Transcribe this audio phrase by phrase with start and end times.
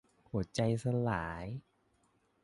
[0.29, 1.45] หัวใจสลาย